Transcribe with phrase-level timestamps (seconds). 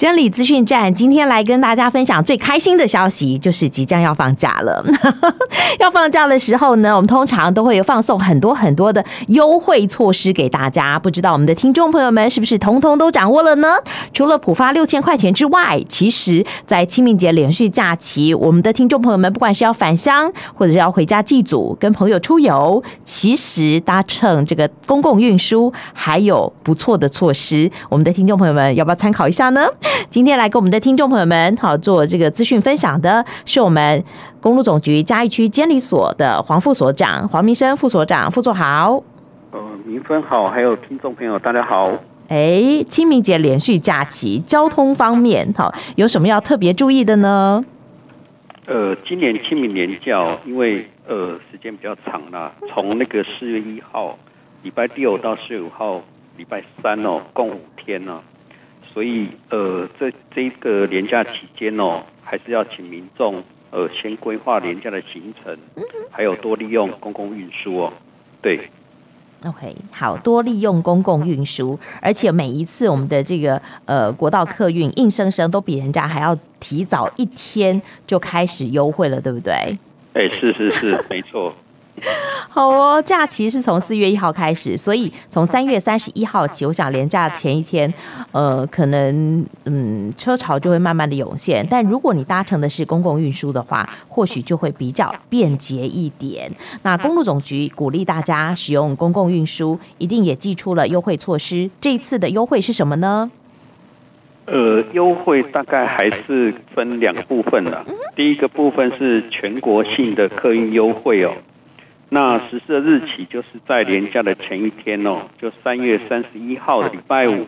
[0.00, 4.82] 真理资讯站今天来跟大家分享最开心的消息，就是即将要放假了。
[5.78, 10.98] 要放假的时候呢，我们通常都会有放送很多很多的优惠措施给大家。
[10.98, 13.68] 不知道我们的听众朋友们是不是通通都掌握了呢？
[14.14, 27.70] 除了普发六千块钱之外，其实，在清明节连续假期，我们的听众朋友们不管是要返乡，或者是要回家祭祖、跟朋友出游，其实搭乘这个公共运输还有不错的措施。
[27.90, 29.66] 我们的听众朋友们要不要参考一下呢？
[30.08, 34.02] 今天来跟我们的听众朋友们好做这个资讯分享的是我们
[34.40, 39.02] 公路总局嘉义区监理所的黄副所长黄明生副所长，副所好。
[39.52, 41.92] 呃，明芬好，还有听众朋友大家好。
[42.28, 47.64] 哎，清明节连续假期，交通方面好有什么要特别注意的呢？
[48.66, 54.16] 呃，今年清明年假，因为呃时间比较长啦，从那个四月一号
[54.62, 56.00] 礼拜六到四月五号
[56.36, 58.20] 礼拜三哦，共五天呢。
[58.92, 65.56] 所以，呃，这这一个连假期间哦，还是要请民众呃先规划连假的行程，
[66.10, 67.92] 还有多利用公共运输哦。
[68.42, 68.68] 对
[69.44, 79.78] ，OK，好多利用公共运输，而且每一次我们的这个呃国道客运硬生生都比人家还要提早一天就开始优惠了，对不对？
[80.14, 81.54] 哎，是是是，没错。
[82.52, 87.94] 好哦，假期是从四月一号开始，所以从三月三十一号起，我想连假前一天，
[88.32, 91.64] 呃，可能嗯车潮就会慢慢的涌现。
[91.70, 96.50] 但如果你搭乘的是公共运输的话，或许就会比较便捷一点。
[96.82, 101.70] 那公路总局鼓励大家使用公共运输，一定也寄出了优惠措施。
[101.80, 103.30] 这一次的优惠是什么呢？
[104.46, 107.86] 呃，优惠大概还是分两个部分了。
[108.16, 111.30] 第一个部分是全国性的客运优惠哦。
[112.12, 117.46] 那实施的日期就是在连假的前一天哦，就三月三十一号的礼拜五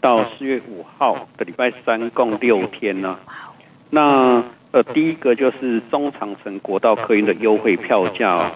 [0.00, 3.18] 到四月五号的礼拜三，共六天呢。
[3.90, 8.50] 那呃，第一个就是中长程国道客运的优惠票价哦，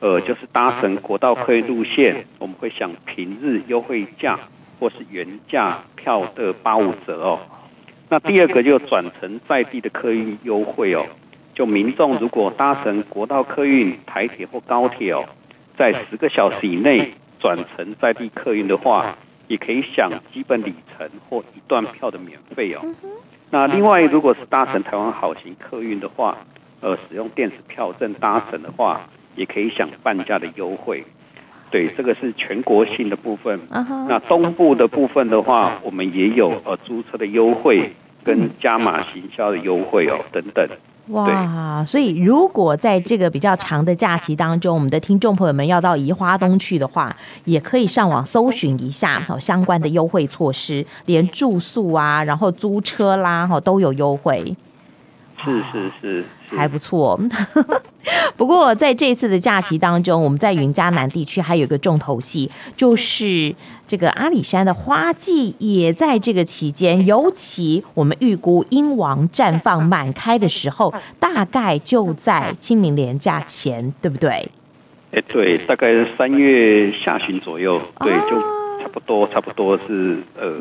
[0.00, 4.38] 呃，就是搭乘国道客运路线，我们会享平日优惠价
[4.80, 7.38] 或是原价票的八五折哦。
[8.08, 11.04] 那第二个就转乘在地的客运优惠哦。
[11.54, 15.24] 就民众如果搭乘国道客运、台铁或高铁哦，
[15.76, 19.16] 在十个小时以内转乘在地客运的话，
[19.48, 22.80] 也可以享基本里程或一段票的免费哦。
[23.50, 26.38] 那另外，如果是搭乘台湾好行客运的话，
[26.80, 29.02] 呃，使用电子票证搭乘的话，
[29.36, 31.04] 也可以享半价的优惠。
[31.70, 33.60] 对，这个是全国性的部分。
[34.08, 37.92] 那东部的部分的话，我们也有呃租车的优惠
[38.24, 40.66] 跟加码行销的优惠哦，等等。
[41.08, 47.14] 哇，所以如果在这个比较长的假期当中，我们的听众朋友们要到宜花东去的话，
[47.44, 54.56] 也可以上网搜寻一下好相关的优惠措施，连住宿啊，然后租车啦哈都有优惠。
[55.44, 57.18] 是是是，是，还不错。
[58.36, 63.54] 不过在这次的假期当中，我们在云嘉南地区还有一个重头戏，就是
[63.86, 67.04] 这个阿里山的花季也在这个期间。
[67.06, 74.48] 尤其我们预估英王绽放满开的时候，大概就在清明连假前，对不对？
[75.12, 78.40] 哎，对，大概三月下旬左右，对，就
[78.80, 80.54] 差不多，差不多是呃。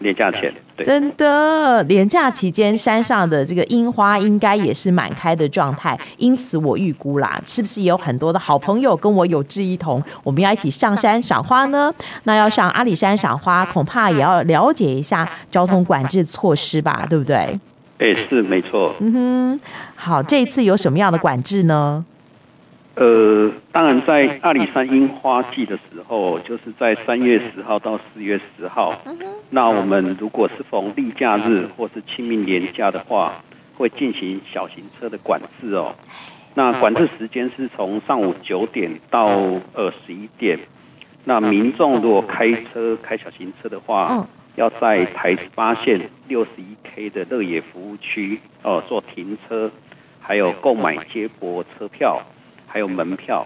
[0.00, 11.92] 连假前，对，真的，连假期间山上的这个樱花应该也是满开的状态，因此我预估啦，是不是也有很多的好朋友跟我有志一同，我们要一起上山赏花呢？
[12.24, 17.60] 那要上阿里山赏花，恐怕也要了解一下交通管制措施吧，对不对？
[17.98, 18.94] 哎，是没错。
[19.00, 19.60] 嗯哼，
[19.94, 22.02] 好，这一次有什么样的管制呢？
[23.00, 28.94] 呃，当然，在阿里山樱花季的时候，就是在三月十号到四月十号。
[29.48, 33.42] 那我们如果是逢例假日或是清明年假的话，
[33.74, 35.94] 会进行小型车的管制哦。
[36.52, 39.28] 那管制时间是从上午九点到
[39.72, 40.58] 呃十一点。
[41.24, 49.70] 那民众如果开车开小型车的话，要在台八线六十一 K 的乐野服务区哦做停车，
[50.20, 52.20] 还有购买接驳车票。
[52.72, 53.44] 还有门票，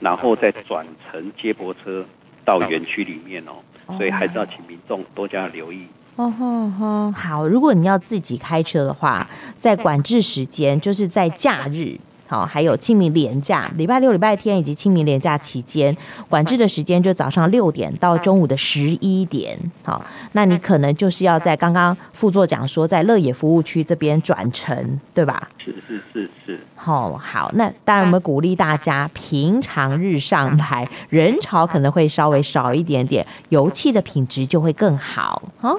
[0.00, 2.04] 然后再转乘接驳车
[2.44, 3.52] 到园区里面哦，
[3.96, 5.86] 所以还是要请民众多加留意。
[6.16, 11.96] 哦吼吼，好，如果你要自己开车的话，在管制时间就是在假日。
[12.34, 15.96] 好，还有清明连假，礼拜六、礼拜天以及清明连假期间，
[16.28, 19.56] 管制的时间就早上六点到中午的十一点。
[19.84, 25.48] 好，那你可能就是要在刚刚副座讲说，在乐野服务区这边转乘，对吧？
[25.58, 26.58] 是是是是。
[26.74, 35.40] 好，好，那当然我们鼓励大家平常日上来，人潮可能会稍微少一点点，油气的品质就会更好。
[35.60, 35.78] 好。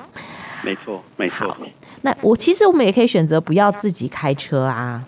[0.64, 1.58] 没错，没错。
[2.04, 5.04] 那我其实我们也可以选择不要自己开车啊。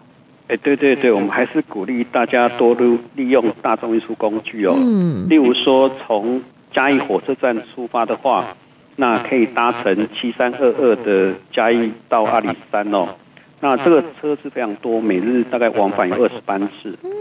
[0.47, 4.75] 哎，对对对，我们还是鼓励大家多利利用大众运输工具哦。
[4.77, 5.27] 嗯。
[5.27, 6.41] 例如说，从
[6.71, 8.55] 嘉义火车站出发的话，
[8.95, 13.09] 那可以搭乘七三二二的嘉义到阿里山哦。
[13.59, 16.97] 那这个车次非常多，每日大概往返有二十班次。
[17.03, 17.11] 嗯。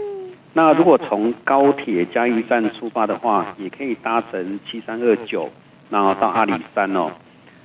[0.53, 5.49] 那如果从高铁嘉义站出发的话，也可以搭乘七三二九，
[5.89, 7.11] 然后到阿里山哦。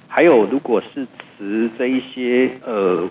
[0.08, 1.06] 还有，如果是
[1.38, 3.08] 持这一些呃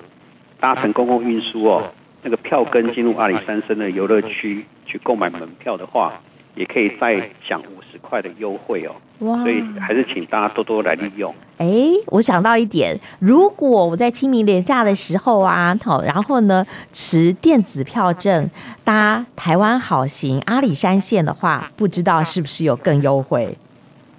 [0.60, 1.90] 搭乘公共运输哦。
[2.24, 6.14] 那个票根进入阿里山森的游乐区去购买门票的话，
[6.56, 8.96] 也可以再享五十块的优惠哦。
[9.20, 9.42] 哇！
[9.42, 11.34] 所以还是请大家多多来利用。
[11.58, 11.68] 哎，
[12.08, 18.50] 我想到一点，如果我在清明连假的时候啊，好，然后呢持电子票证
[18.84, 23.56] 搭台湾好行阿里山线的话，不知道是不是有更优惠？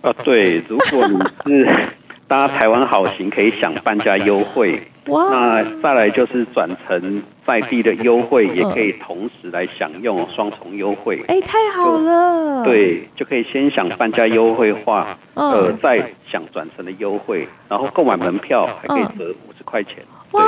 [0.02, 1.88] 啊，对，如果你是
[2.28, 4.80] 搭台湾好行，可以享半价优惠。
[5.06, 5.28] 哇！
[5.30, 11.20] 那再来就是转乘在地的优惠，也可以同时来享用双重优惠。
[11.26, 12.64] 哎，太好了！
[12.64, 19.96] 对，就可以先享半价优惠话，呃，再享转乘的优惠，然后购买门票还可以折五十块钱。
[20.30, 20.42] 哇，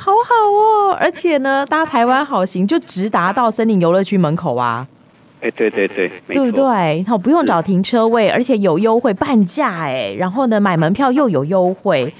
[0.00, 0.96] 好好哦！
[1.00, 4.86] 而且呢，搭台湾好行就直达到森林游乐区门口啊。
[5.40, 6.64] 哎，对对对，对不对？
[6.64, 12.12] 然后不用找停车位，而且有优惠半价哎，然后呢，买门票又有优惠。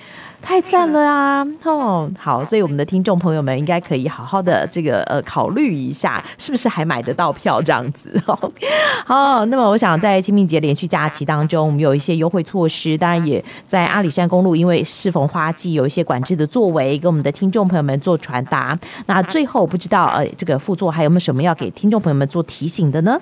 [0.45, 1.45] 太赞了啊！
[1.65, 8.13] 哦，好，所以我们的听众朋友们应该可以好好的这个呃考虑一下，是不是还买得到票这样子？
[9.05, 18.79] 好，那么我想在清明节连续假期当中，我们有一些优惠措施，当然也在阿里山公路，因为适逢花季，有一些管制的作为，跟我们的听众朋友们做传达。
[19.07, 23.19] 那最后不知道呃，这个副座还有没有什么要给听众朋友们做提醒的呢？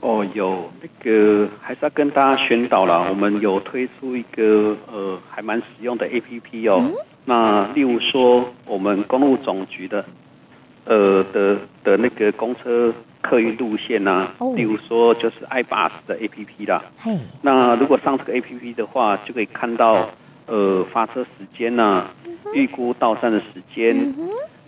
[0.00, 3.06] 哦，有那个还是要跟大家宣导啦。
[3.08, 6.82] 我们有推出一个呃还蛮实用的 APP 哦。
[6.84, 6.94] 嗯、
[7.24, 10.04] 那例如说，我们公路总局的
[10.84, 16.84] 呃的的那个公车客运路线呐、啊，哦、例如说就是 iBus 的 APP 啦。
[16.98, 20.08] 嘿那如果上这个 APP 的话，就可以看到
[20.46, 22.10] 呃发车时间呐、啊，
[22.54, 23.44] 预估到站的时
[23.74, 24.14] 间，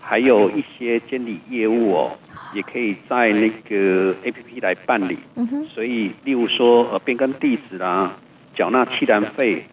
[0.09, 2.13] 还有一些监理业务哦。
[2.55, 8.11] 也可以在那个 APP 来办理，嗯、哼所以例如说呃变更地址啦，
[8.57, 9.67] 缴纳契单费，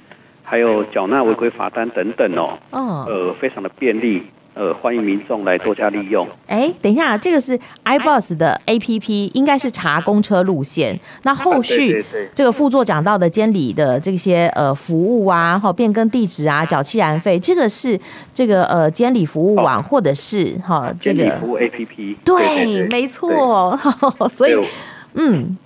[0.43, 4.23] 还有缴纳违规罚单等等哦，哦呃非常的便利。
[4.55, 6.25] 呃，欢迎民众来多加利用。
[6.47, 10.97] 哎，等一下，这个是 iBus 的 APP，应该是查公车路线。
[11.23, 12.03] 那后续
[12.33, 17.99] 这个副座讲到的监理的这些呃服务啊，哈，变更地址啊，缴气燃费，这个是
[18.33, 22.15] 这个呃监理服务网，或者是哈这个服务 APP。
[22.23, 23.77] 对，没错。
[24.31, 24.55] 所以，
[25.15, 25.57] 嗯。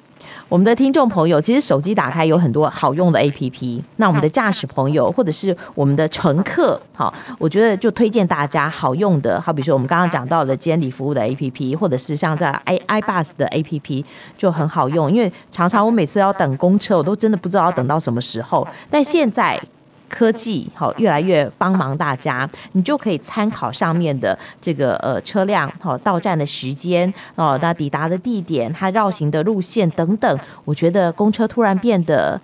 [0.50, 3.80] 我们的听众朋友，其实手机打开有很多好用的 APP。
[3.98, 14.04] 那我们的驾驶朋友，或者是我们的乘客，好，我觉得就推荐大家好用的，好比说我们刚刚讲到的监理服务的 APP，或者是像在 i iBus 的 APP
[14.36, 15.12] 就很好用。
[15.12, 18.68] 因为常常我每次要等公车，我都真的不知道要等到什么时候。
[18.90, 19.62] 但现在。
[20.10, 30.40] 科技好，越来越帮忙大家，你就可以参考上面的这个呃车辆好到站的时间哦，那抵达的地点，它绕行的路线等等。
[30.66, 32.42] 我觉得公车突然变得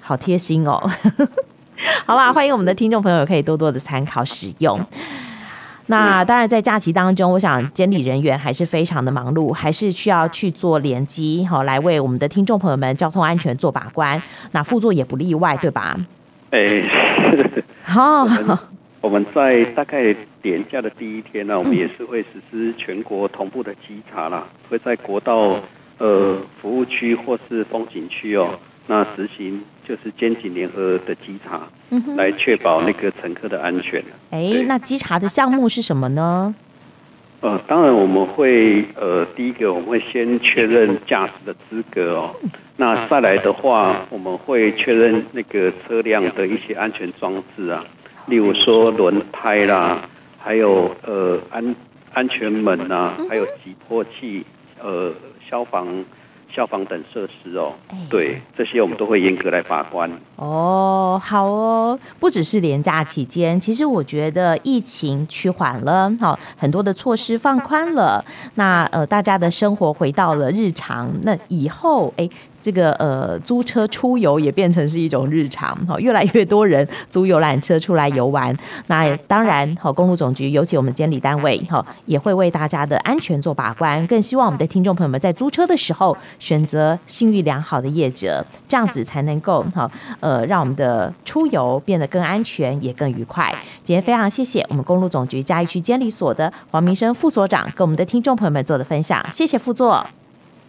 [0.00, 0.80] 好贴心哦。
[2.06, 4.80] 好啦，欢迎我们的听众朋友可以多多的参考使用。
[5.90, 14.22] 那当然，在假期当中，我想监理人员还是非常的忙碌，还是需要去做联机好，来为我们的听众朋友们交通安全做把关。
[14.50, 15.96] 那副座也不例外，对吧？
[16.50, 16.82] 哎，
[17.84, 18.26] 好，
[19.02, 25.60] 我们在大概点假的第一天呢，我们也是会实施全国同步的稽查啦，会在国道
[25.98, 31.60] 呃服务区或是风景区哦，那实行就是监警联合的稽查，
[32.16, 34.02] 来确保那个乘客的安全。
[34.30, 36.54] 哎，那稽查的项目是什么呢？
[37.40, 42.34] 呃，当然我们会呃，第一个我们会先确认驾驶的资格哦。
[42.80, 47.84] 那再来的话，我们会确认那个车辆的一些安全装置啊，
[48.26, 50.00] 例如说轮胎啦，
[50.38, 51.74] 还有呃安
[52.14, 54.44] 安全门啊，还有急迫器，
[54.80, 55.12] 呃
[55.50, 55.86] 消防。
[56.50, 57.74] 消防等设施哦，
[58.08, 60.10] 对，这些我们都会严格来把关。
[60.36, 72.28] 哦，好哦，不只是连假期间，其实我觉得疫情趋缓了，好，很多的措施放宽了，那呃，大家的生活回到了日常，那以后哎，
[72.60, 78.54] 这个呃租车出游也变成是一种日常，哈，越来越多人租游览车出来游玩。
[78.88, 84.06] 那当然，哈，公路总局尤其我们监理单位，哈，也会为大家的安全做把关。
[84.06, 93.54] 更希望我们的听众朋友们在租车的时候选择信誉良好的业者，这样子才能够哈呃让我们的出游变得更安全也更愉快。
[93.82, 100.06] 今天非常谢谢我们公路总局嘉义区监理所的黄明生副所长跟我们的听众朋友们做的分享，谢谢副座。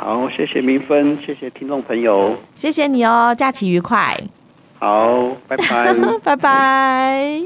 [0.01, 4.17] 好，谢谢明芬，谢谢听众朋友，谢谢你哦，假期愉快。
[4.79, 7.41] 好，拜拜， 拜拜。